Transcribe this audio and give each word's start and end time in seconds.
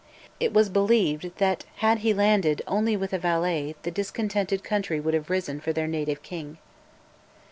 It 0.39 0.51
was 0.51 0.67
believed 0.69 1.29
that 1.37 1.65
had 1.75 1.99
he 1.99 2.11
landed 2.11 2.63
only 2.65 2.97
with 2.97 3.13
a 3.13 3.19
valet 3.19 3.75
the 3.83 3.91
discontented 3.91 4.63
country 4.63 4.99
would 4.99 5.13
have 5.13 5.29
risen 5.29 5.59
for 5.61 5.73
their 5.73 5.85
native 5.85 6.23
king. 6.23 6.57